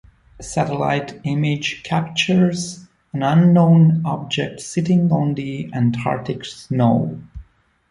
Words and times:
A 0.39 0.41
satellite 0.41 1.21
image 1.25 1.83
captures 1.83 2.87
an 3.13 3.21
unknown 3.21 4.01
object 4.03 4.59
sitting 4.59 5.11
on 5.11 5.35
the 5.35 5.69
Antarctic 5.75 6.43
snow. 6.43 7.21